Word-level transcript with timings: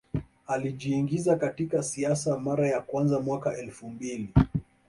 Alijiingiza 0.47 1.35
katika 1.35 1.83
siasa 1.83 2.39
mara 2.39 2.67
ya 2.67 2.81
kwanza 2.81 3.19
mwaka 3.19 3.57
elfu 3.57 3.89
mbili 3.89 4.33